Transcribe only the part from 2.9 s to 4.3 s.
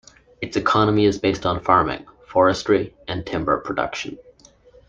and timber production.